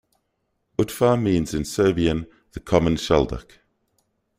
Utva 0.79 1.15
means 1.15 1.53
in 1.53 1.63
Serbian 1.63 2.25
the 2.53 2.59
common 2.59 2.95
shelduck. 2.95 3.59